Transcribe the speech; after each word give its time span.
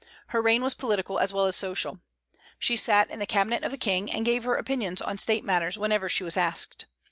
Her 0.29 0.41
reign 0.41 0.63
was 0.63 0.73
political 0.73 1.19
as 1.19 1.31
well 1.31 1.45
as 1.45 1.55
social. 1.55 1.99
She 2.57 2.75
sat 2.75 3.11
in 3.11 3.19
the 3.19 3.27
cabinet 3.27 3.63
of 3.63 3.69
the 3.69 3.77
King, 3.77 4.11
and 4.11 4.25
gave 4.25 4.45
her 4.45 4.55
opinions 4.55 4.99
on 4.99 5.19
State 5.19 5.43
matters 5.43 5.77
whenever 5.77 6.09
she 6.09 6.23
was 6.23 6.37
asked. 6.37 6.87